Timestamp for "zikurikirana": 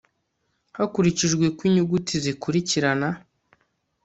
2.23-3.09